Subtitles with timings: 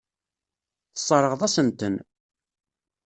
[0.93, 1.95] Tesseṛɣeḍ-asen-ten.